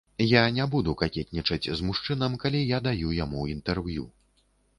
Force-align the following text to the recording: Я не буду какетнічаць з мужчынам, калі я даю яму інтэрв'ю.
Я 0.29 0.41
не 0.55 0.63
буду 0.71 0.95
какетнічаць 1.01 1.69
з 1.81 1.89
мужчынам, 1.89 2.39
калі 2.45 2.63
я 2.75 2.81
даю 2.89 3.13
яму 3.19 3.45
інтэрв'ю. 3.53 4.09